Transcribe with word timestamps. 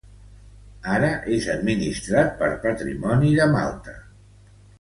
Ara, 0.93 1.09
és 1.35 1.45
administrat 1.57 2.33
per 2.41 2.49
Patrimoni 2.67 3.39
de 3.41 3.51
Malta. 3.57 3.99